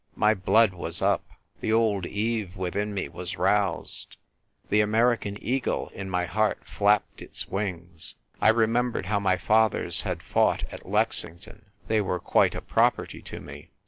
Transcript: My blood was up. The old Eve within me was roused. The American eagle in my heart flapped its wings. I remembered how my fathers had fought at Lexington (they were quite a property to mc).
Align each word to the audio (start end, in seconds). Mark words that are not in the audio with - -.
My 0.15 0.33
blood 0.33 0.73
was 0.73 0.99
up. 0.99 1.23
The 1.59 1.71
old 1.71 2.07
Eve 2.07 2.57
within 2.57 2.91
me 2.91 3.07
was 3.07 3.37
roused. 3.37 4.17
The 4.71 4.81
American 4.81 5.37
eagle 5.43 5.89
in 5.93 6.09
my 6.09 6.25
heart 6.25 6.65
flapped 6.67 7.21
its 7.21 7.47
wings. 7.47 8.15
I 8.41 8.49
remembered 8.49 9.05
how 9.05 9.19
my 9.19 9.37
fathers 9.37 10.01
had 10.01 10.23
fought 10.23 10.63
at 10.73 10.89
Lexington 10.89 11.67
(they 11.87 12.01
were 12.01 12.19
quite 12.19 12.55
a 12.55 12.61
property 12.61 13.21
to 13.21 13.39
mc). 13.39 13.69